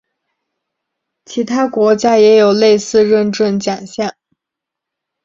[1.25, 4.15] 其他国家也有类似认证奖项。